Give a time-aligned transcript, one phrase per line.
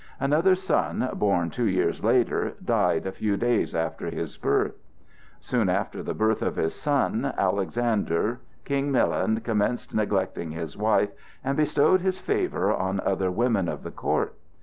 [0.19, 4.79] Another son, born two years later, died a few days after his birth.
[5.39, 11.11] Soon after the birth of his son Alexander, King Milan commenced neglecting his wife
[11.43, 14.35] and bestowed his favor on other women of the court.